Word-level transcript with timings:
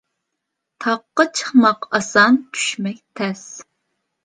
تاغقا 0.85 1.25
چىقماق 1.41 1.87
ئاسان، 1.99 2.41
چۈشمەك 2.57 3.01
تەس. 3.21 3.47